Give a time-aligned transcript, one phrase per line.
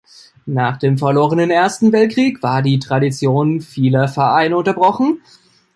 [0.47, 5.21] Nach dem verlorenen Ersten Weltkrieg war die Tradition vieler Vereine unterbrochen.